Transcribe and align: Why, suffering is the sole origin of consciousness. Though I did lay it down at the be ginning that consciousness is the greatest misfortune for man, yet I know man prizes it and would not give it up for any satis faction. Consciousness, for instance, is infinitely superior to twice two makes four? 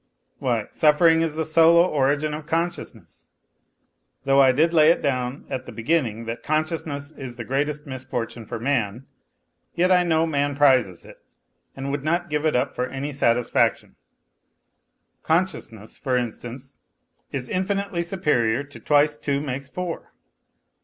Why, 0.39 0.65
suffering 0.71 1.21
is 1.21 1.35
the 1.35 1.45
sole 1.45 1.77
origin 1.77 2.33
of 2.33 2.47
consciousness. 2.47 3.29
Though 4.23 4.41
I 4.41 4.51
did 4.51 4.73
lay 4.73 4.89
it 4.89 5.03
down 5.03 5.45
at 5.47 5.67
the 5.67 5.71
be 5.71 5.83
ginning 5.83 6.25
that 6.25 6.41
consciousness 6.41 7.11
is 7.11 7.35
the 7.35 7.43
greatest 7.43 7.85
misfortune 7.85 8.47
for 8.47 8.59
man, 8.59 9.05
yet 9.75 9.91
I 9.91 10.01
know 10.01 10.25
man 10.25 10.55
prizes 10.55 11.05
it 11.05 11.17
and 11.75 11.91
would 11.91 12.03
not 12.03 12.31
give 12.31 12.47
it 12.47 12.55
up 12.55 12.73
for 12.73 12.87
any 12.87 13.11
satis 13.11 13.51
faction. 13.51 13.95
Consciousness, 15.21 15.99
for 15.99 16.17
instance, 16.17 16.79
is 17.31 17.47
infinitely 17.47 18.01
superior 18.01 18.63
to 18.63 18.79
twice 18.79 19.19
two 19.19 19.39
makes 19.39 19.69
four? 19.69 20.13